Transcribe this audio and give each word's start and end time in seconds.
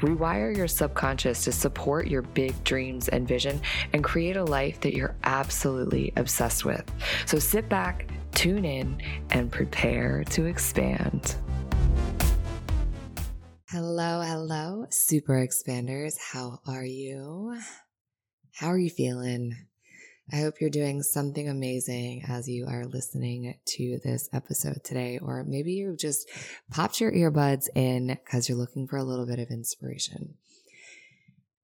Rewire 0.00 0.56
your 0.56 0.68
subconscious 0.68 1.44
to 1.44 1.52
support 1.52 2.06
your 2.06 2.22
big 2.22 2.62
dreams 2.64 3.08
and 3.08 3.26
vision 3.26 3.60
and 3.92 4.04
create 4.04 4.36
a 4.36 4.44
life 4.44 4.80
that 4.80 4.94
you're 4.94 5.14
absolutely 5.24 6.12
obsessed 6.16 6.64
with. 6.64 6.84
So 7.24 7.38
sit 7.38 7.68
back, 7.68 8.08
tune 8.32 8.64
in, 8.64 9.00
and 9.30 9.50
prepare 9.50 10.24
to 10.24 10.44
expand. 10.44 11.36
Hello, 13.70 14.20
hello, 14.20 14.86
super 14.90 15.34
expanders. 15.34 16.14
How 16.18 16.60
are 16.66 16.84
you? 16.84 17.58
How 18.52 18.68
are 18.68 18.78
you 18.78 18.90
feeling? 18.90 19.54
I 20.32 20.38
hope 20.38 20.60
you're 20.60 20.70
doing 20.70 21.02
something 21.02 21.48
amazing 21.48 22.24
as 22.28 22.48
you 22.48 22.66
are 22.66 22.84
listening 22.84 23.54
to 23.64 24.00
this 24.02 24.28
episode 24.32 24.82
today, 24.82 25.20
or 25.22 25.44
maybe 25.44 25.74
you've 25.74 25.98
just 25.98 26.28
popped 26.68 27.00
your 27.00 27.12
earbuds 27.12 27.68
in 27.76 28.08
because 28.08 28.48
you're 28.48 28.58
looking 28.58 28.88
for 28.88 28.96
a 28.96 29.04
little 29.04 29.26
bit 29.26 29.38
of 29.38 29.50
inspiration. 29.50 30.34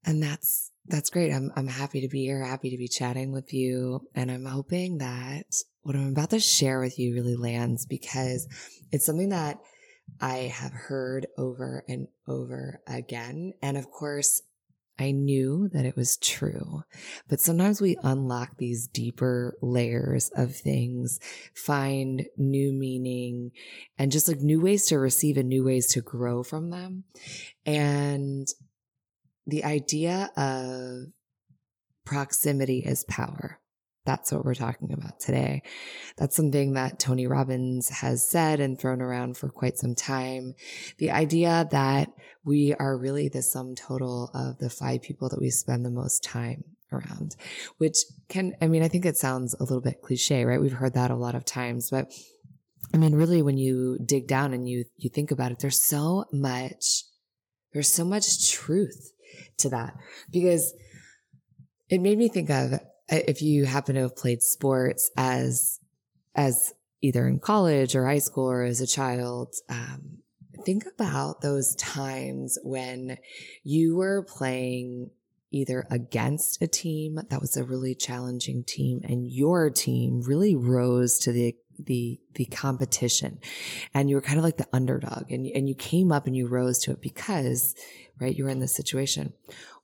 And 0.05 0.23
that's 0.23 0.71
that's 0.87 1.11
great. 1.11 1.33
I'm 1.33 1.51
I'm 1.57 1.67
happy 1.67 2.03
to 2.03 2.09
be 2.09 2.25
here, 2.25 2.45
happy 2.45 2.71
to 2.71 2.77
be 2.77 2.87
chatting 2.89 3.33
with 3.33 3.53
you, 3.53 4.07
and 4.15 4.31
I'm 4.31 4.45
hoping 4.45 4.99
that 4.99 5.47
what 5.83 5.97
I'm 5.97 6.11
about 6.11 6.31
to 6.31 6.39
share 6.39 6.79
with 6.79 7.01
you 7.01 7.15
really 7.15 7.37
lands 7.37 7.85
because 7.87 8.47
it's 8.93 9.07
something 9.07 9.31
that 9.31 9.59
I 10.21 10.53
have 10.55 10.73
heard 10.73 11.27
over 11.37 11.85
and 11.89 12.07
over 12.29 12.81
again. 12.87 13.55
And 13.61 13.77
of 13.77 13.91
course, 13.91 14.43
I 15.03 15.11
knew 15.11 15.69
that 15.73 15.85
it 15.85 15.97
was 15.97 16.17
true, 16.17 16.85
but 17.29 17.41
sometimes 17.41 17.81
we 17.81 17.97
unlock 18.05 18.57
these 18.57 18.87
deeper 18.87 19.57
layers 19.61 20.31
of 20.37 20.55
things, 20.55 21.19
find 21.55 22.25
new 22.37 22.73
meaning 22.73 23.51
and 23.99 24.13
just 24.13 24.29
like 24.29 24.41
new 24.41 24.61
ways 24.61 24.87
to 24.87 25.01
receive 25.01 25.37
and 25.37 25.49
new 25.49 25.65
ways 25.65 25.89
to 25.89 26.03
grow 26.03 26.45
from 26.45 26.71
them. 26.71 27.03
And 27.67 28.47
the 29.45 29.65
idea 29.65 30.31
of 30.37 31.13
proximity 32.05 32.85
is 32.87 33.03
power. 33.05 33.59
That's 34.05 34.33
what 34.33 34.45
we're 34.45 34.55
talking 34.55 34.93
about 34.93 35.21
today. 35.21 35.63
That's 36.17 36.35
something 36.35 36.73
that 36.73 36.99
Tony 36.99 37.27
Robbins 37.27 37.89
has 37.89 38.27
said 38.27 38.59
and 38.59 38.79
thrown 38.79 39.01
around 39.01 39.37
for 39.37 39.49
quite 39.49 39.79
some 39.79 39.95
time. 39.95 40.55
The 40.99 41.13
idea 41.13 41.69
that 41.71 42.09
we 42.45 42.75
are 42.75 42.97
really 42.97 43.29
the 43.29 43.43
sum 43.43 43.75
total 43.77 44.31
of 44.35 44.59
the 44.59 44.71
five 44.71 45.03
people 45.03 45.29
that 45.29 45.41
we 45.41 45.51
spend 45.51 45.85
the 45.85 45.91
most 45.91 46.25
time 46.25 46.65
around, 46.93 47.37
which 47.79 47.99
can, 48.29 48.55
I 48.61 48.67
mean, 48.67 48.83
I 48.83 48.89
think 48.89 49.07
it 49.07 49.17
sounds 49.17 49.55
a 49.55 49.63
little 49.63 49.81
bit 49.81 50.03
cliche, 50.03 50.45
right? 50.45 50.61
We've 50.61 50.73
heard 50.73 50.95
that 50.95 51.13
a 51.13 51.17
lot 51.17 51.37
of 51.37 51.45
times, 51.45 51.89
but 51.89 52.13
I 52.93 52.97
mean, 52.97 53.15
really, 53.15 53.41
when 53.41 53.57
you 53.57 53.99
dig 54.05 54.27
down 54.27 54.53
and 54.53 54.69
you, 54.69 54.85
you 54.97 55.09
think 55.09 55.31
about 55.31 55.53
it, 55.53 55.61
there's 55.61 55.81
so 55.81 56.25
much, 56.33 57.05
there's 57.73 57.93
so 57.93 58.05
much 58.05 58.51
truth 58.51 59.13
to 59.59 59.71
that 59.71 59.97
because 60.31 60.75
it 61.89 62.01
made 62.01 62.19
me 62.19 62.29
think 62.29 62.51
of 62.51 62.81
if 63.09 63.43
you 63.43 63.65
happen 63.65 63.95
to 63.95 64.03
have 64.03 64.17
played 64.17 64.43
sports 64.43 65.11
as 65.17 65.81
as 66.35 66.73
either 67.03 67.27
in 67.27 67.39
college 67.39 67.95
or 67.95 68.07
high 68.07 68.19
school 68.19 68.49
or 68.51 68.63
as 68.63 68.81
a 68.81 68.87
child, 68.87 69.55
um, 69.69 70.19
think 70.65 70.85
about 70.87 71.41
those 71.41 71.75
times 71.77 72.59
when 72.63 73.19
you 73.65 73.97
were 73.97 74.23
playing 74.23 75.11
either 75.51 75.87
against 75.91 76.63
a 76.63 76.67
team 76.67 77.21
that 77.29 77.41
was 77.41 77.57
a 77.57 77.65
really 77.65 77.95
challenging 77.95 78.65
team 78.65 79.01
and 79.05 79.31
your 79.31 79.69
team 79.69 80.23
really 80.23 80.57
rose 80.57 81.19
to 81.19 81.33
the 81.33 81.55
the 81.79 82.21
the 82.35 82.45
competition 82.47 83.39
and 83.93 84.09
you 84.09 84.17
were 84.17 84.23
kind 84.23 84.39
of 84.39 84.45
like 84.45 84.57
the 84.57 84.69
underdog 84.73 85.31
and 85.31 85.47
and 85.47 85.69
you 85.69 85.75
came 85.75 86.13
up 86.13 86.27
and 86.27 86.37
you 86.37 86.47
rose 86.47 86.79
to 86.79 86.93
it 86.93 87.01
because 87.01 87.75
right 88.21 88.37
you 88.37 88.45
were 88.45 88.51
in 88.51 88.61
this 88.61 88.75
situation 88.75 89.33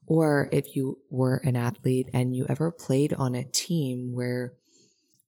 or 0.09 0.49
if 0.53 0.75
you 0.75 0.99
were 1.11 1.37
an 1.45 1.55
athlete 1.55 2.09
and 2.15 2.35
you 2.35 2.47
ever 2.49 2.73
played 2.73 3.13
on 3.13 3.35
a 3.35 3.45
team 3.45 4.15
where 4.15 4.55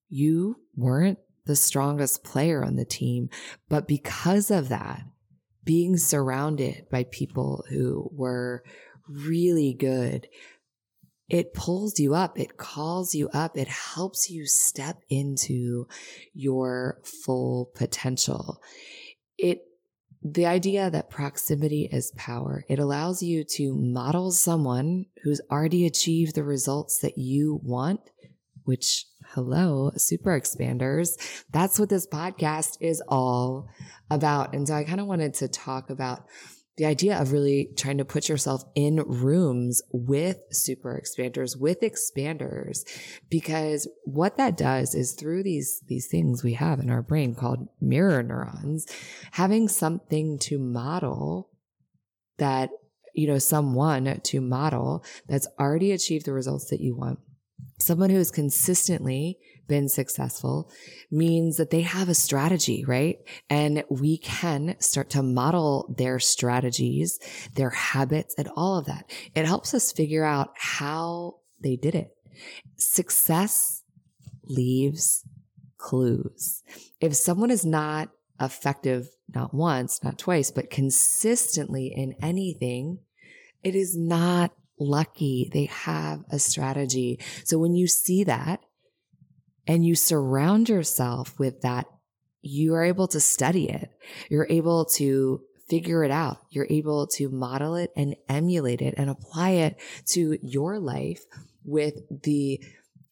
you 0.08 0.56
weren't 0.74 1.18
the 1.44 1.54
strongest 1.54 2.24
player 2.24 2.64
on 2.64 2.76
the 2.76 2.84
team, 2.86 3.28
but 3.68 3.86
because 3.86 4.50
of 4.50 4.70
that, 4.70 5.02
being 5.64 5.98
surrounded 5.98 6.86
by 6.90 7.04
people 7.04 7.62
who 7.68 8.08
were 8.10 8.64
really 9.06 9.74
good, 9.74 10.26
it 11.28 11.52
pulls 11.52 12.00
you 12.00 12.14
up, 12.14 12.38
it 12.38 12.56
calls 12.56 13.14
you 13.14 13.28
up, 13.34 13.58
it 13.58 13.68
helps 13.68 14.30
you 14.30 14.46
step 14.46 14.96
into 15.10 15.86
your 16.32 17.02
full 17.04 17.70
potential. 17.74 18.62
It 19.36 19.60
the 20.22 20.46
idea 20.46 20.90
that 20.90 21.08
proximity 21.08 21.88
is 21.90 22.12
power. 22.16 22.64
It 22.68 22.78
allows 22.78 23.22
you 23.22 23.42
to 23.56 23.74
model 23.74 24.30
someone 24.32 25.06
who's 25.22 25.40
already 25.50 25.86
achieved 25.86 26.34
the 26.34 26.44
results 26.44 26.98
that 26.98 27.16
you 27.16 27.60
want, 27.62 28.00
which, 28.64 29.06
hello, 29.28 29.92
super 29.96 30.38
expanders. 30.38 31.16
That's 31.50 31.78
what 31.78 31.88
this 31.88 32.06
podcast 32.06 32.76
is 32.80 33.02
all 33.08 33.68
about. 34.10 34.54
And 34.54 34.68
so 34.68 34.74
I 34.74 34.84
kind 34.84 35.00
of 35.00 35.06
wanted 35.06 35.34
to 35.34 35.48
talk 35.48 35.88
about 35.88 36.26
the 36.80 36.86
idea 36.86 37.20
of 37.20 37.30
really 37.30 37.68
trying 37.76 37.98
to 37.98 38.06
put 38.06 38.26
yourself 38.26 38.64
in 38.74 39.04
rooms 39.06 39.82
with 39.92 40.38
super 40.50 40.98
expanders, 40.98 41.54
with 41.54 41.82
expanders, 41.82 42.88
because 43.28 43.86
what 44.04 44.38
that 44.38 44.56
does 44.56 44.94
is 44.94 45.12
through 45.12 45.42
these, 45.42 45.82
these 45.88 46.06
things 46.06 46.42
we 46.42 46.54
have 46.54 46.80
in 46.80 46.88
our 46.88 47.02
brain 47.02 47.34
called 47.34 47.68
mirror 47.82 48.22
neurons, 48.22 48.86
having 49.32 49.68
something 49.68 50.38
to 50.38 50.58
model 50.58 51.50
that, 52.38 52.70
you 53.14 53.26
know, 53.26 53.36
someone 53.36 54.18
to 54.24 54.40
model 54.40 55.04
that's 55.28 55.48
already 55.58 55.92
achieved 55.92 56.24
the 56.24 56.32
results 56.32 56.70
that 56.70 56.80
you 56.80 56.96
want. 56.96 57.18
Someone 57.78 58.08
who 58.08 58.16
is 58.16 58.30
consistently 58.30 59.36
been 59.70 59.88
successful 59.88 60.70
means 61.10 61.56
that 61.56 61.70
they 61.70 61.80
have 61.82 62.10
a 62.10 62.14
strategy, 62.14 62.84
right? 62.84 63.18
And 63.48 63.84
we 63.88 64.18
can 64.18 64.74
start 64.80 65.08
to 65.10 65.22
model 65.22 65.94
their 65.96 66.18
strategies, 66.18 67.18
their 67.54 67.70
habits, 67.70 68.34
and 68.36 68.50
all 68.56 68.76
of 68.76 68.86
that. 68.86 69.10
It 69.34 69.46
helps 69.46 69.72
us 69.72 69.92
figure 69.92 70.24
out 70.24 70.50
how 70.56 71.36
they 71.62 71.76
did 71.76 71.94
it. 71.94 72.10
Success 72.76 73.82
leaves 74.44 75.24
clues. 75.78 76.62
If 77.00 77.14
someone 77.14 77.50
is 77.50 77.64
not 77.64 78.10
effective, 78.40 79.08
not 79.32 79.54
once, 79.54 80.02
not 80.02 80.18
twice, 80.18 80.50
but 80.50 80.68
consistently 80.68 81.94
in 81.94 82.16
anything, 82.20 82.98
it 83.62 83.76
is 83.76 83.96
not 83.96 84.52
lucky. 84.80 85.48
They 85.52 85.66
have 85.66 86.24
a 86.30 86.40
strategy. 86.40 87.20
So 87.44 87.58
when 87.58 87.74
you 87.74 87.86
see 87.86 88.24
that, 88.24 88.64
and 89.66 89.84
you 89.84 89.94
surround 89.94 90.68
yourself 90.68 91.38
with 91.38 91.62
that, 91.62 91.86
you 92.42 92.74
are 92.74 92.84
able 92.84 93.08
to 93.08 93.20
study 93.20 93.68
it. 93.68 93.90
You're 94.30 94.46
able 94.48 94.84
to 94.96 95.42
figure 95.68 96.02
it 96.02 96.10
out. 96.10 96.38
You're 96.50 96.66
able 96.68 97.06
to 97.08 97.28
model 97.28 97.76
it 97.76 97.92
and 97.96 98.16
emulate 98.28 98.82
it 98.82 98.94
and 98.96 99.08
apply 99.08 99.50
it 99.50 99.76
to 100.08 100.38
your 100.42 100.78
life 100.78 101.22
with 101.64 101.94
the 102.22 102.60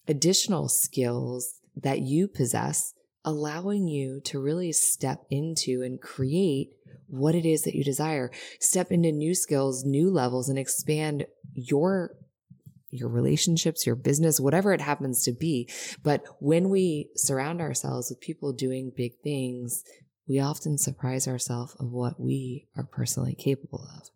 additional 0.08 0.68
skills 0.68 1.60
that 1.76 2.00
you 2.00 2.26
possess, 2.26 2.94
allowing 3.24 3.86
you 3.86 4.20
to 4.24 4.40
really 4.40 4.72
step 4.72 5.24
into 5.30 5.82
and 5.82 6.00
create 6.00 6.70
what 7.06 7.34
it 7.34 7.46
is 7.46 7.62
that 7.62 7.74
you 7.74 7.84
desire. 7.84 8.30
Step 8.58 8.90
into 8.90 9.12
new 9.12 9.34
skills, 9.34 9.84
new 9.84 10.10
levels, 10.10 10.48
and 10.48 10.58
expand 10.58 11.26
your 11.54 12.16
your 12.90 13.08
relationships, 13.08 13.86
your 13.86 13.96
business, 13.96 14.40
whatever 14.40 14.72
it 14.72 14.80
happens 14.80 15.22
to 15.24 15.32
be. 15.32 15.68
But 16.02 16.24
when 16.40 16.68
we 16.68 17.10
surround 17.16 17.60
ourselves 17.60 18.10
with 18.10 18.20
people 18.20 18.52
doing 18.52 18.92
big 18.96 19.12
things, 19.22 19.84
we 20.28 20.40
often 20.40 20.78
surprise 20.78 21.26
ourselves 21.26 21.74
of 21.80 21.90
what 21.90 22.20
we 22.20 22.66
are 22.76 22.84
personally 22.84 23.34
capable 23.34 23.88
of. 23.96 24.10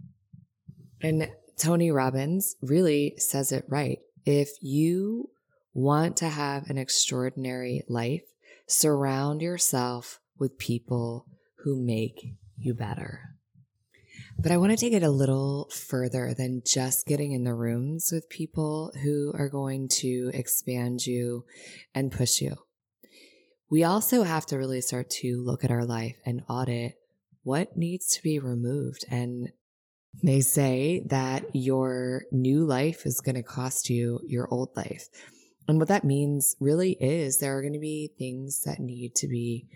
And 1.00 1.30
Tony 1.58 1.90
Robbins 1.90 2.56
really 2.60 3.14
says 3.18 3.52
it 3.52 3.64
right. 3.68 3.98
If 4.24 4.50
you 4.60 5.30
want 5.74 6.16
to 6.18 6.28
have 6.28 6.68
an 6.68 6.78
extraordinary 6.78 7.82
life, 7.88 8.22
surround 8.66 9.40
yourself 9.40 10.20
with 10.38 10.58
people 10.58 11.26
who 11.64 11.76
make 11.76 12.34
you 12.56 12.74
better. 12.74 13.36
But 14.38 14.50
I 14.50 14.56
want 14.56 14.72
to 14.72 14.76
take 14.76 14.92
it 14.92 15.02
a 15.02 15.10
little 15.10 15.68
further 15.70 16.34
than 16.34 16.62
just 16.66 17.06
getting 17.06 17.32
in 17.32 17.44
the 17.44 17.54
rooms 17.54 18.10
with 18.12 18.28
people 18.28 18.92
who 19.02 19.32
are 19.34 19.48
going 19.48 19.88
to 20.00 20.30
expand 20.34 21.06
you 21.06 21.44
and 21.94 22.10
push 22.10 22.40
you. 22.40 22.56
We 23.70 23.84
also 23.84 24.22
have 24.24 24.44
to 24.46 24.58
really 24.58 24.80
start 24.80 25.10
to 25.20 25.42
look 25.42 25.64
at 25.64 25.70
our 25.70 25.84
life 25.84 26.16
and 26.26 26.42
audit 26.48 26.98
what 27.42 27.76
needs 27.76 28.06
to 28.16 28.22
be 28.22 28.38
removed. 28.38 29.04
And 29.10 29.50
they 30.22 30.40
say 30.40 31.02
that 31.06 31.44
your 31.54 32.24
new 32.30 32.64
life 32.64 33.06
is 33.06 33.20
going 33.20 33.36
to 33.36 33.42
cost 33.42 33.88
you 33.88 34.20
your 34.26 34.46
old 34.52 34.70
life. 34.76 35.08
And 35.68 35.78
what 35.78 35.88
that 35.88 36.04
means 36.04 36.56
really 36.60 36.92
is 37.00 37.38
there 37.38 37.56
are 37.56 37.62
going 37.62 37.72
to 37.72 37.78
be 37.78 38.10
things 38.18 38.62
that 38.64 38.80
need 38.80 39.14
to 39.16 39.28
be 39.28 39.68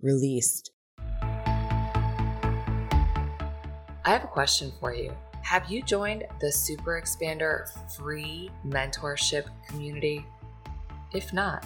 released 0.00 0.70
I 4.04 4.10
have 4.10 4.24
a 4.24 4.28
question 4.28 4.72
for 4.80 4.92
you. 4.92 5.14
Have 5.42 5.70
you 5.70 5.80
joined 5.80 6.24
the 6.40 6.50
Super 6.50 7.00
Expander 7.00 7.68
free 7.94 8.50
mentorship 8.66 9.46
community? 9.68 10.26
If 11.12 11.32
not, 11.32 11.64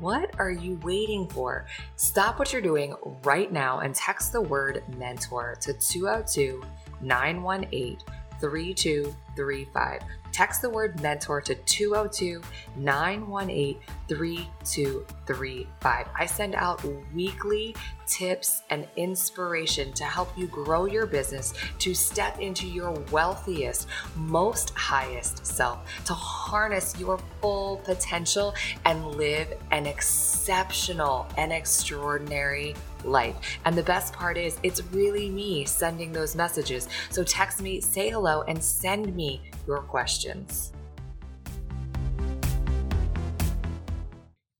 what 0.00 0.30
are 0.38 0.50
you 0.50 0.80
waiting 0.82 1.28
for? 1.28 1.66
Stop 1.96 2.38
what 2.38 2.52
you're 2.52 2.62
doing 2.62 2.94
right 3.24 3.52
now 3.52 3.80
and 3.80 3.94
text 3.94 4.32
the 4.32 4.40
word 4.40 4.84
mentor 4.96 5.56
to 5.60 5.74
202 5.74 6.62
918 7.02 7.98
3235. 8.40 10.02
Text 10.36 10.60
the 10.60 10.68
word 10.68 11.00
mentor 11.00 11.40
to 11.40 11.54
202 11.54 12.42
918 12.76 13.80
3235. 14.06 16.06
I 16.14 16.26
send 16.26 16.54
out 16.54 16.84
weekly 17.14 17.74
tips 18.06 18.62
and 18.68 18.86
inspiration 18.96 19.94
to 19.94 20.04
help 20.04 20.36
you 20.36 20.46
grow 20.48 20.84
your 20.84 21.06
business 21.06 21.54
to 21.78 21.94
step 21.94 22.38
into 22.38 22.66
your 22.66 22.90
wealthiest, 23.10 23.88
most 24.14 24.74
highest 24.74 25.46
self, 25.46 25.78
to 26.04 26.12
harness 26.12 26.94
your 27.00 27.18
full 27.40 27.78
potential 27.78 28.54
and 28.84 29.16
live 29.16 29.48
an 29.70 29.86
exceptional 29.86 31.26
and 31.38 31.50
extraordinary 31.50 32.74
life. 33.04 33.36
And 33.64 33.76
the 33.76 33.82
best 33.82 34.12
part 34.12 34.36
is, 34.36 34.58
it's 34.62 34.82
really 34.92 35.30
me 35.30 35.64
sending 35.64 36.12
those 36.12 36.36
messages. 36.36 36.88
So 37.10 37.24
text 37.24 37.62
me, 37.62 37.80
say 37.80 38.10
hello, 38.10 38.42
and 38.42 38.62
send 38.62 39.14
me 39.14 39.50
your 39.66 39.82
questions. 40.26 40.72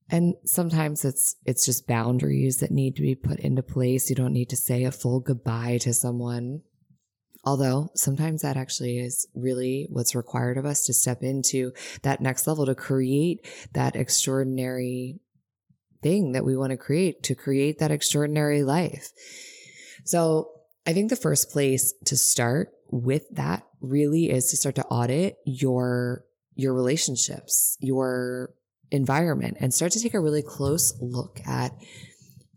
And 0.09 0.35
sometimes 0.45 1.03
it's 1.03 1.35
it's 1.45 1.65
just 1.65 1.85
boundaries 1.85 2.57
that 2.57 2.71
need 2.71 2.95
to 2.95 3.01
be 3.01 3.15
put 3.15 3.39
into 3.39 3.61
place. 3.61 4.09
You 4.09 4.15
don't 4.15 4.33
need 4.33 4.49
to 4.49 4.55
say 4.55 4.85
a 4.85 4.91
full 4.91 5.19
goodbye 5.19 5.79
to 5.81 5.93
someone. 5.93 6.61
Although 7.43 7.89
sometimes 7.93 8.41
that 8.41 8.57
actually 8.57 8.99
is 8.99 9.27
really 9.35 9.87
what's 9.89 10.15
required 10.15 10.57
of 10.57 10.65
us 10.65 10.83
to 10.85 10.93
step 10.93 11.23
into 11.23 11.73
that 12.03 12.21
next 12.21 12.47
level 12.47 12.65
to 12.65 12.75
create 12.75 13.45
that 13.73 13.95
extraordinary 13.95 15.19
thing 16.01 16.33
that 16.33 16.45
we 16.45 16.55
want 16.55 16.71
to 16.71 16.77
create 16.77 17.23
to 17.23 17.35
create 17.35 17.79
that 17.79 17.91
extraordinary 17.91 18.63
life. 18.63 19.11
So 20.05 20.51
I 20.85 20.93
think 20.93 21.09
the 21.09 21.17
first 21.17 21.51
place 21.51 21.93
to 22.05 22.15
start 22.15 22.69
with 22.89 23.23
that 23.31 23.66
really 23.81 24.29
is 24.29 24.49
to 24.49 24.57
start 24.57 24.75
to 24.75 24.85
audit 24.85 25.37
your, 25.45 26.25
your 26.55 26.73
relationships, 26.73 27.77
your 27.79 28.53
environment 28.91 29.57
and 29.59 29.73
start 29.73 29.91
to 29.91 29.99
take 29.99 30.13
a 30.13 30.19
really 30.19 30.41
close 30.41 30.93
look 31.01 31.39
at 31.45 31.71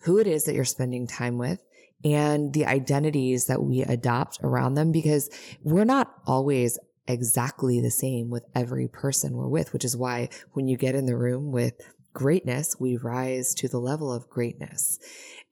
who 0.03 0.19
it 0.19 0.27
is 0.27 0.45
that 0.45 0.55
you're 0.55 0.65
spending 0.65 1.07
time 1.07 1.39
with 1.39 1.61
and 2.05 2.55
the 2.55 2.67
identities 2.67 3.47
that 3.47 3.63
we 3.63 3.83
adopt 3.83 4.39
around 4.43 4.75
them 4.75 4.93
because 4.93 5.29
we're 5.63 5.85
not 5.85 6.15
always 6.27 6.79
exactly 7.07 7.81
the 7.81 7.91
same 7.91 8.31
with 8.31 8.45
every 8.55 8.89
person 8.89 9.35
we're 9.35 9.49
with, 9.49 9.73
which 9.73 9.85
is 9.85 9.97
why 9.97 10.29
when 10.53 10.69
you 10.69 10.77
get 10.77 10.95
in 10.95 11.07
the 11.07 11.17
room 11.17 11.51
with 11.51 11.75
greatness, 12.13 12.77
we 12.79 12.97
rise 12.97 13.55
to 13.55 13.69
the 13.69 13.79
level 13.79 14.13
of 14.13 14.31
greatness. 14.31 14.99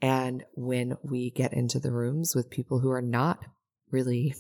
And 0.00 0.44
when 0.54 0.96
we 1.02 1.30
get 1.30 1.52
into 1.52 1.80
the 1.80 1.92
rooms 1.92 2.34
with 2.34 2.50
people 2.50 2.78
who 2.80 2.90
are 2.90 3.02
not 3.02 3.40
really, 3.90 4.34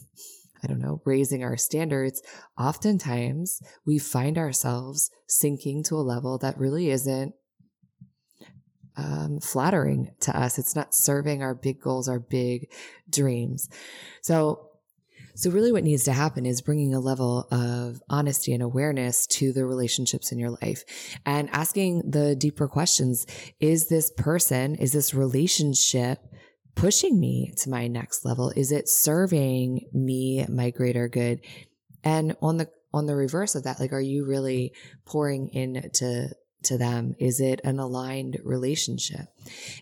I 0.62 0.66
don't 0.66 0.80
know, 0.80 1.00
raising 1.04 1.42
our 1.44 1.56
standards, 1.56 2.22
oftentimes 2.58 3.60
we 3.86 3.98
find 3.98 4.38
ourselves 4.38 5.10
sinking 5.26 5.84
to 5.84 5.96
a 5.96 6.02
level 6.02 6.38
that 6.38 6.58
really 6.58 6.90
isn't 6.90 7.34
um, 8.96 9.38
flattering 9.40 10.10
to 10.20 10.36
us. 10.36 10.58
It's 10.58 10.74
not 10.74 10.94
serving 10.94 11.42
our 11.42 11.54
big 11.54 11.80
goals, 11.80 12.08
our 12.08 12.18
big 12.18 12.70
dreams. 13.08 13.68
So 14.22 14.68
so, 15.38 15.52
really, 15.52 15.70
what 15.70 15.84
needs 15.84 16.02
to 16.06 16.12
happen 16.12 16.44
is 16.44 16.60
bringing 16.60 16.94
a 16.94 16.98
level 16.98 17.46
of 17.52 18.02
honesty 18.10 18.52
and 18.52 18.60
awareness 18.60 19.24
to 19.28 19.52
the 19.52 19.64
relationships 19.64 20.32
in 20.32 20.38
your 20.40 20.50
life 20.50 20.82
and 21.24 21.48
asking 21.50 22.10
the 22.10 22.34
deeper 22.34 22.66
questions 22.66 23.24
Is 23.60 23.86
this 23.86 24.10
person, 24.10 24.74
is 24.74 24.92
this 24.92 25.14
relationship 25.14 26.18
pushing 26.78 27.18
me 27.18 27.52
to 27.56 27.70
my 27.70 27.88
next 27.88 28.24
level? 28.24 28.52
Is 28.54 28.72
it 28.72 28.88
serving 28.88 29.88
me, 29.92 30.46
my 30.48 30.70
greater 30.70 31.08
good? 31.08 31.40
And 32.04 32.36
on 32.40 32.56
the 32.56 32.68
on 32.94 33.06
the 33.06 33.16
reverse 33.16 33.54
of 33.54 33.64
that, 33.64 33.80
like, 33.80 33.92
are 33.92 34.00
you 34.00 34.24
really 34.24 34.72
pouring 35.04 35.48
into 35.48 36.30
to 36.64 36.78
them? 36.78 37.14
Is 37.18 37.40
it 37.40 37.60
an 37.64 37.78
aligned 37.78 38.38
relationship? 38.44 39.26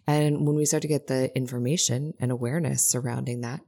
And 0.06 0.46
when 0.46 0.56
we 0.56 0.64
start 0.64 0.82
to 0.82 0.88
get 0.88 1.06
the 1.06 1.34
information 1.36 2.14
and 2.18 2.32
awareness 2.32 2.86
surrounding 2.86 3.42
that, 3.42 3.60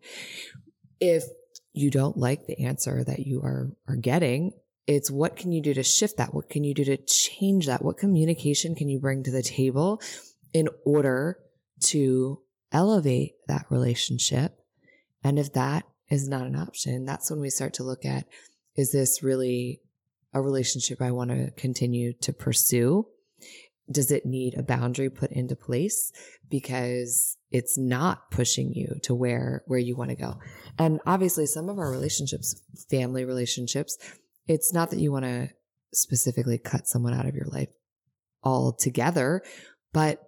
if 1.00 1.25
you 1.72 1.90
don't 1.90 2.16
like 2.16 2.46
the 2.46 2.64
answer 2.64 3.04
that 3.04 3.20
you 3.20 3.40
are, 3.42 3.70
are 3.86 3.96
getting, 3.96 4.52
it's 4.86 5.10
what 5.10 5.36
can 5.36 5.52
you 5.52 5.62
do 5.62 5.75
to 5.75 5.82
shift 5.82 6.16
that? 6.16 6.34
What 6.34 6.48
can 6.48 6.64
you 6.64 6.75
do 6.75 6.84
to 6.84 6.96
change 6.96 7.66
that? 7.66 7.84
What 7.84 7.98
communication 7.98 8.75
can 8.75 8.88
you 8.88 8.98
bring 8.98 9.22
to 9.22 9.30
the 9.30 9.42
table 9.42 10.00
in 10.52 10.69
order 10.84 11.38
to 11.84 12.40
elevate 12.73 13.35
that 13.47 13.67
relationship? 13.70 14.59
And 15.23 15.38
if 15.38 15.52
that 15.54 15.85
is 16.11 16.28
not 16.28 16.47
an 16.47 16.57
option, 16.57 17.04
that's 17.04 17.31
when 17.31 17.40
we 17.40 17.50
start 17.50 17.75
to 17.75 17.85
look 17.85 18.04
at 18.04 18.26
is 18.76 18.92
this 18.92 19.23
really 19.23 19.81
a 20.33 20.40
relationship 20.40 21.02
I 21.02 21.11
want 21.11 21.31
to 21.31 21.50
continue 21.52 22.12
to 22.21 22.33
pursue? 22.33 23.07
Does 23.90 24.11
it 24.11 24.26
need 24.26 24.54
a 24.57 24.62
boundary 24.62 25.11
put 25.11 25.33
into 25.33 25.57
place? 25.57 26.12
Because 26.49 27.38
it's 27.50 27.78
not 27.78 28.31
pushing 28.31 28.73
you 28.75 28.99
to 29.02 29.14
where 29.14 29.62
where 29.66 29.78
you 29.78 29.97
want 29.97 30.11
to 30.11 30.16
go 30.16 30.38
and 30.78 31.00
obviously 31.07 31.47
some 31.47 31.69
of 31.69 31.78
our 31.78 31.90
relationships 31.90 32.61
family 32.90 33.25
relationships 33.25 33.97
it's 34.47 34.73
not 34.73 34.90
that 34.90 34.99
you 34.99 35.11
want 35.11 35.25
to 35.25 35.49
specifically 35.92 36.59
cut 36.59 36.87
someone 36.87 37.14
out 37.14 37.26
of 37.26 37.35
your 37.35 37.47
life 37.47 37.69
altogether 38.42 39.42
but 39.92 40.27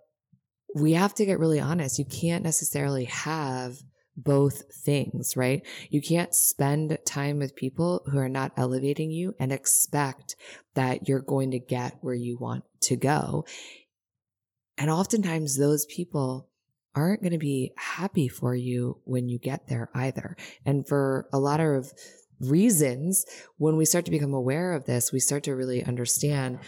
we 0.75 0.93
have 0.93 1.15
to 1.15 1.27
get 1.27 1.39
really 1.39 1.61
honest 1.61 1.99
you 1.99 2.05
can't 2.05 2.45
necessarily 2.45 3.05
have 3.05 3.77
both 4.17 4.73
things, 4.73 5.37
right? 5.37 5.62
You 5.89 6.03
can't 6.03 6.35
spend 6.35 6.99
time 7.05 7.39
with 7.39 7.57
people 7.57 8.03
who 8.07 8.19
are 8.19 8.29
not 8.29 8.53
elevating 8.57 9.11
you 9.11 9.35
and 9.39 9.53
expect 9.53 10.37
that 10.75 11.09
you're 11.09 11.21
going 11.21 11.53
to 11.53 11.59
get 11.59 11.97
where 12.00 12.15
you 12.15 12.37
want 12.39 12.65
to 12.83 12.97
go. 12.97 13.45
And 14.77 14.91
oftentimes 14.91 15.57
those 15.57 15.87
people 15.87 16.49
aren't 16.95 17.23
going 17.23 17.33
to 17.33 17.39
be 17.39 17.73
happy 17.77 18.29
for 18.29 18.55
you 18.55 19.00
when 19.05 19.29
you 19.29 19.39
get 19.39 19.69
there 19.69 19.91
either. 19.95 20.37
And 20.67 20.87
for 20.87 21.29
a 21.33 21.39
lot 21.39 21.61
of 21.61 21.93
reasons, 22.41 23.25
when 23.59 23.77
we 23.77 23.85
start 23.85 24.07
to 24.07 24.11
become 24.11 24.35
aware 24.35 24.73
of 24.73 24.87
this, 24.87 25.12
we 25.12 25.21
start 25.21 25.45
to 25.45 25.55
really 25.55 25.85
understand 25.85 26.59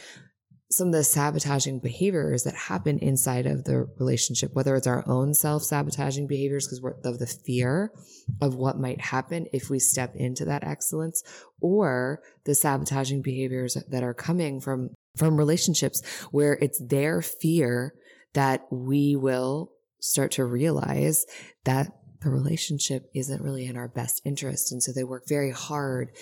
some 0.72 0.88
of 0.88 0.94
the 0.94 1.04
sabotaging 1.04 1.78
behaviors 1.78 2.44
that 2.44 2.54
happen 2.54 2.98
inside 2.98 3.44
of 3.44 3.64
the 3.64 3.86
relationship, 3.98 4.54
whether 4.54 4.74
it's 4.74 4.86
our 4.86 5.06
own 5.06 5.34
self 5.34 5.62
sabotaging 5.62 6.26
behaviors 6.26 6.66
because 6.66 6.82
of 7.04 7.18
the 7.18 7.26
fear 7.26 7.92
of 8.40 8.54
what 8.54 8.78
might 8.78 9.00
happen 9.00 9.46
if 9.52 9.68
we 9.68 9.78
step 9.78 10.14
into 10.16 10.46
that 10.46 10.64
excellence, 10.64 11.22
or 11.60 12.20
the 12.44 12.54
sabotaging 12.54 13.20
behaviors 13.20 13.76
that 13.88 14.02
are 14.02 14.14
coming 14.14 14.60
from 14.60 14.90
from 15.16 15.36
relationships 15.36 16.02
where 16.30 16.54
it's 16.54 16.80
their 16.82 17.20
fear 17.20 17.92
that 18.32 18.66
we 18.70 19.14
will 19.14 19.70
start 20.00 20.32
to 20.32 20.44
realize 20.44 21.26
that 21.64 21.92
the 22.22 22.30
relationship 22.30 23.10
isn't 23.14 23.42
really 23.42 23.66
in 23.66 23.76
our 23.76 23.88
best 23.88 24.22
interest. 24.24 24.72
And 24.72 24.82
so 24.82 24.90
they 24.90 25.04
work 25.04 25.24
very 25.28 25.50
hard 25.50 26.12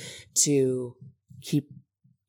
to 0.42 0.96
keep 1.40 1.68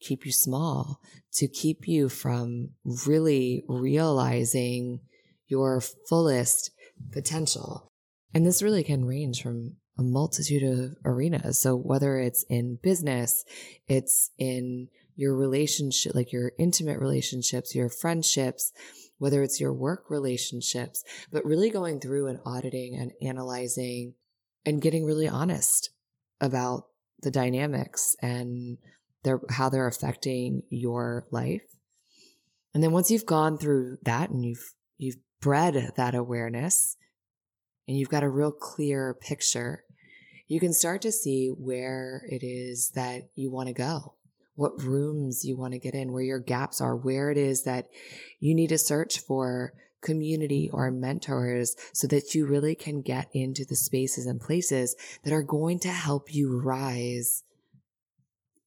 keep 0.02 0.26
you 0.26 0.32
small, 0.32 1.00
to 1.34 1.48
keep 1.48 1.88
you 1.88 2.10
from 2.10 2.70
really 3.08 3.64
realizing 3.68 5.00
your 5.48 5.82
fullest 6.10 6.72
potential. 7.12 7.92
And 8.34 8.46
this 8.46 8.62
really 8.62 8.84
can 8.84 9.06
range 9.06 9.42
from 9.42 9.76
a 9.98 10.04
multitude 10.04 10.64
of 10.64 10.96
arenas. 11.06 11.60
So 11.60 11.76
whether 11.76 12.18
it's 12.18 12.44
in 12.50 12.80
business, 12.82 13.44
it's 13.88 14.32
in 14.38 14.88
your 15.16 15.36
relationship, 15.36 16.16
like 16.16 16.32
your 16.32 16.54
intimate 16.58 17.00
relationships, 17.00 17.76
your 17.76 17.90
friendships, 17.90 18.72
whether 19.18 19.44
it's 19.44 19.60
your 19.60 19.74
work 19.74 20.06
relationships, 20.10 21.04
but 21.32 21.46
really 21.46 21.70
going 21.70 22.00
through 22.00 22.28
and 22.28 22.40
auditing 22.46 22.96
and 22.96 23.12
analyzing 23.22 24.16
and 24.66 24.82
getting 24.82 25.06
really 25.06 25.28
honest 25.28 25.92
about 26.40 26.86
the 27.22 27.32
dynamics 27.32 28.16
and 28.22 28.78
their, 29.24 29.40
how 29.50 29.70
they're 29.70 29.88
affecting 29.88 30.64
your 30.70 31.26
life. 31.32 31.64
And 32.74 32.84
then 32.84 32.92
once 32.92 33.12
you've 33.12 33.26
gone 33.26 33.58
through 33.58 33.98
that 34.04 34.30
and 34.30 34.46
you've, 34.46 34.74
you've 34.98 35.18
bred 35.42 35.92
that 35.96 36.16
awareness 36.16 36.96
and 37.88 37.98
you've 37.98 38.10
got 38.10 38.24
a 38.24 38.30
real 38.30 38.52
clear 38.52 39.14
picture, 39.14 39.84
you 40.48 40.60
can 40.60 40.74
start 40.74 41.02
to 41.02 41.12
see 41.12 41.50
where 41.50 42.24
it 42.30 42.44
is 42.44 42.92
that 42.96 43.30
you 43.36 43.52
want 43.52 43.68
to 43.68 43.74
go 43.74 44.16
what 44.56 44.84
rooms 44.84 45.44
you 45.44 45.58
want 45.58 45.74
to 45.74 45.80
get 45.80 45.96
in, 45.96 46.12
where 46.12 46.22
your 46.22 46.40
gaps 46.40 46.82
are, 46.82 46.96
where 46.96 47.32
it 47.32 47.38
is 47.38 47.64
that 47.64 47.88
you 48.40 48.54
need 48.54 48.68
to 48.68 48.78
search 48.78 49.20
for 49.20 49.74
community 50.02 50.70
or 50.74 50.92
mentors 50.92 51.76
so 51.94 52.08
that 52.08 52.34
you 52.34 52.46
really 52.46 52.76
can 52.76 53.02
get 53.02 53.28
into 53.34 53.64
the 53.66 53.76
spaces 53.76 54.26
and 54.26 54.42
places 54.42 54.96
that 55.24 55.34
are 55.34 55.44
going 55.44 55.80
to 55.80 55.90
help 55.90 56.34
you 56.34 56.60
rise 56.60 57.44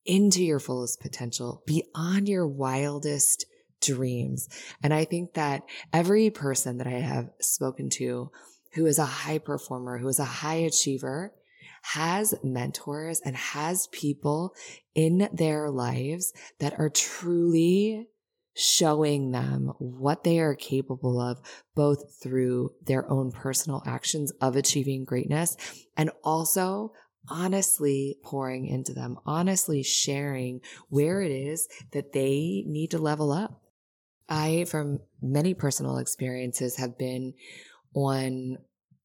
into 0.05 0.43
your 0.43 0.59
fullest 0.59 1.01
potential 1.01 1.63
beyond 1.67 2.29
your 2.29 2.47
wildest 2.47 3.47
dreams. 3.81 4.49
And 4.83 4.93
I 4.93 5.05
think 5.05 5.35
that 5.35 5.63
every 5.93 6.31
person 6.31 6.79
that 6.79 6.87
I 6.87 7.01
have 7.01 7.31
spoken 7.41 7.91
to 7.91 8.31
who 8.75 8.87
is 8.87 8.99
a 8.99 9.05
high 9.05 9.39
performer, 9.39 9.99
who 9.99 10.09
is 10.09 10.19
a 10.19 10.25
high 10.25 10.57
achiever, 10.57 11.33
has 11.83 12.35
mentors 12.43 13.21
and 13.25 13.37
has 13.37 13.89
people 13.89 14.55
in 14.95 15.29
their 15.33 15.71
lives 15.71 16.33
that 16.59 16.79
are 16.79 16.89
truly 16.89 18.09
showing 18.55 19.33
them 19.33 19.73
what 19.79 20.25
they 20.25 20.39
are 20.39 20.55
capable 20.55 21.21
of, 21.21 21.41
both 21.75 22.19
through 22.23 22.73
their 22.87 23.09
own 23.11 23.33
personal 23.33 23.83
actions 23.85 24.33
of 24.41 24.57
achieving 24.57 25.05
greatness 25.05 25.57
and 25.97 26.11
also 26.23 26.93
honestly 27.29 28.19
pouring 28.23 28.67
into 28.67 28.93
them, 28.93 29.19
honestly 29.27 29.83
sharing 29.83 30.61
where 30.89 31.23
it 31.23 31.31
is 31.31 31.69
that 31.93 32.13
they 32.13 32.65
need 32.67 32.91
to 32.91 32.99
level 32.99 33.33
up. 33.33 33.61
I, 34.29 34.65
from 34.65 35.01
many 35.21 35.55
personal 35.55 35.99
experiences, 35.99 36.77
have 36.77 36.97
been 36.99 37.35
on 37.95 38.59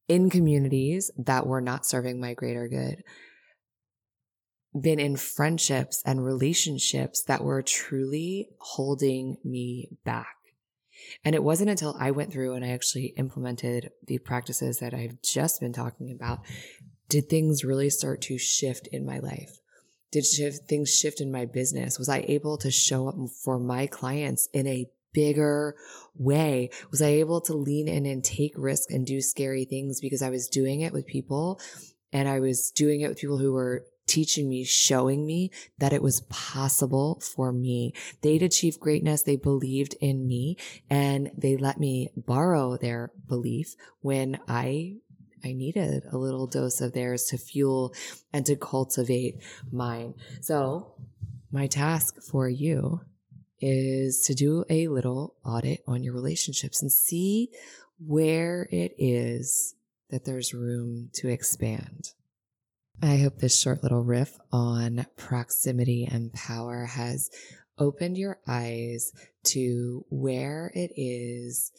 in 0.08 0.30
communities 0.30 1.12
that 1.18 1.46
were 1.46 1.62
not 1.62 1.86
serving 1.86 2.20
my 2.20 2.34
greater 2.34 2.68
good, 2.68 3.04
been 4.80 5.00
in 5.00 5.16
friendships 5.16 6.02
and 6.06 6.24
relationships 6.24 7.24
that 7.24 7.44
were 7.44 7.62
truly 7.62 8.50
holding 8.60 9.38
me 9.44 9.90
back. 10.04 10.36
And 11.24 11.36
it 11.36 11.44
wasn't 11.44 11.70
until 11.70 11.96
I 12.00 12.12
went 12.12 12.32
through 12.32 12.56
and 12.56 12.66
I 12.66 12.70
actually 12.70 13.14
implemented 13.18 13.92
the 14.06 14.18
practices 14.20 14.80
that 14.80 14.94
I've 14.94 15.22
just 15.22 15.60
been 15.60 15.74
talking 15.74 16.12
about 16.12 16.40
did 17.10 17.28
things 17.28 17.64
really 17.64 17.90
start 17.90 18.22
to 18.22 18.38
shift 18.38 18.88
in 18.88 19.06
my 19.06 19.20
life. 19.20 19.60
Did 20.12 20.26
shift, 20.26 20.68
things 20.68 20.96
shift 20.96 21.22
in 21.22 21.32
my 21.32 21.46
business? 21.46 22.00
Was 22.00 22.10
I 22.10 22.24
able 22.28 22.58
to 22.60 22.72
show 22.72 23.10
up 23.10 23.16
for 23.44 23.60
my 23.60 23.88
clients 23.88 24.48
in 24.54 24.68
a 24.68 24.90
bigger 25.14 25.76
way? 26.16 26.70
Was 26.92 27.02
I 27.02 27.08
able 27.08 27.42
to 27.42 27.54
lean 27.54 27.88
in 27.88 28.06
and 28.06 28.24
take 28.24 28.54
risk 28.56 28.92
and 28.92 29.06
do 29.06 29.22
scary 29.22 29.66
things 29.66 30.00
because 30.00 30.22
I 30.22 30.30
was 30.30 30.48
doing 30.48 30.82
it 30.82 30.94
with 30.94 31.06
people 31.06 31.60
and 32.14 32.28
I 32.28 32.40
was 32.40 32.72
doing 32.72 33.02
it 33.02 33.10
with 33.10 33.20
people 33.20 33.38
who 33.38 33.54
were 33.54 33.86
teaching 34.08 34.50
me, 34.50 34.64
showing 34.64 35.26
me 35.26 35.52
that 35.78 35.94
it 35.94 36.02
was 36.02 36.22
possible 36.22 37.20
for 37.20 37.52
me. 37.52 37.94
They'd 38.22 38.42
achieved 38.42 38.80
greatness. 38.80 39.22
They 39.22 39.36
believed 39.36 39.96
in 40.02 40.28
me 40.28 40.58
and 40.90 41.32
they 41.38 41.56
let 41.56 41.80
me 41.80 42.10
borrow 42.18 42.78
their 42.78 43.12
belief 43.28 43.76
when 44.02 44.40
I 44.48 44.96
I 45.44 45.54
needed 45.54 46.04
a 46.12 46.18
little 46.18 46.48
dose 46.48 46.82
of 46.82 46.94
theirs 46.94 47.26
to 47.26 47.38
fuel 47.38 47.94
and 48.34 48.46
to 48.46 48.56
cultivate 48.56 49.42
mine. 49.72 50.16
So 50.42 50.94
my 51.52 51.68
task 51.68 52.22
for 52.22 52.48
you 52.50 53.02
is 53.62 54.22
to 54.22 54.34
do 54.34 54.64
a 54.70 54.88
little 54.88 55.36
audit 55.44 55.84
on 55.88 56.04
your 56.04 56.14
relationships 56.14 56.82
and 56.82 56.92
see 56.92 57.50
where 58.00 58.68
it 58.72 58.94
is 58.98 59.76
that 60.10 60.26
there's 60.26 60.54
room 60.54 61.10
to 61.14 61.28
expand. 61.28 62.12
I 63.02 63.18
hope 63.18 63.38
this 63.38 63.60
short 63.60 63.84
little 63.84 64.04
riff 64.04 64.38
on 64.52 65.06
proximity 65.16 66.08
and 66.10 66.34
power 66.34 66.86
has 66.86 67.30
opened 67.78 68.18
your 68.18 68.40
eyes 68.48 69.14
to 69.46 70.06
where 70.10 70.72
it 70.76 70.92
is 70.98 71.72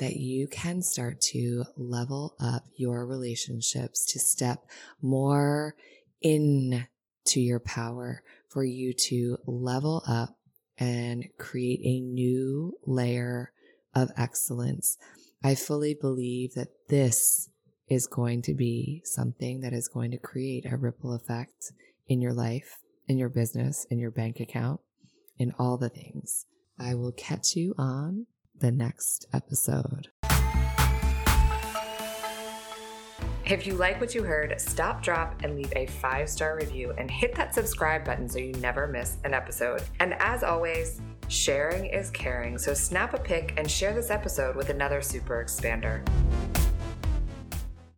that 0.00 0.16
you 0.16 0.48
can 0.48 0.82
start 0.82 1.20
to 1.20 1.64
level 1.76 2.34
up 2.40 2.64
your 2.76 3.06
relationships 3.06 4.04
to 4.06 4.18
step 4.18 4.64
more 5.00 5.74
in 6.22 6.86
to 7.26 7.40
your 7.40 7.60
power 7.60 8.22
for 8.48 8.64
you 8.64 8.92
to 8.92 9.36
level 9.46 10.02
up 10.08 10.36
and 10.78 11.28
create 11.38 11.80
a 11.84 12.00
new 12.00 12.72
layer 12.86 13.52
of 13.94 14.10
excellence. 14.16 14.96
I 15.44 15.54
fully 15.54 15.94
believe 15.94 16.54
that 16.54 16.88
this 16.88 17.50
is 17.88 18.06
going 18.06 18.40
to 18.42 18.54
be 18.54 19.02
something 19.04 19.60
that 19.60 19.72
is 19.72 19.88
going 19.88 20.10
to 20.12 20.18
create 20.18 20.64
a 20.64 20.76
ripple 20.76 21.14
effect 21.14 21.72
in 22.08 22.22
your 22.22 22.32
life, 22.32 22.78
in 23.06 23.18
your 23.18 23.28
business, 23.28 23.86
in 23.90 23.98
your 23.98 24.10
bank 24.10 24.40
account, 24.40 24.80
in 25.38 25.52
all 25.58 25.76
the 25.76 25.88
things. 25.88 26.46
I 26.78 26.94
will 26.94 27.12
catch 27.12 27.54
you 27.54 27.74
on 27.76 28.26
the 28.60 28.70
next 28.70 29.26
episode. 29.32 30.08
If 33.44 33.66
you 33.66 33.74
like 33.74 34.00
what 34.00 34.14
you 34.14 34.22
heard, 34.22 34.60
stop, 34.60 35.02
drop, 35.02 35.42
and 35.42 35.56
leave 35.56 35.72
a 35.74 35.86
five 35.86 36.28
star 36.28 36.56
review 36.56 36.94
and 36.96 37.10
hit 37.10 37.34
that 37.34 37.52
subscribe 37.52 38.04
button 38.04 38.28
so 38.28 38.38
you 38.38 38.52
never 38.52 38.86
miss 38.86 39.16
an 39.24 39.34
episode. 39.34 39.82
And 39.98 40.14
as 40.20 40.44
always, 40.44 41.00
sharing 41.26 41.86
is 41.86 42.10
caring, 42.10 42.58
so 42.58 42.74
snap 42.74 43.12
a 43.12 43.18
pic 43.18 43.54
and 43.56 43.68
share 43.68 43.92
this 43.92 44.10
episode 44.10 44.54
with 44.54 44.70
another 44.70 45.02
super 45.02 45.44
expander. 45.44 46.06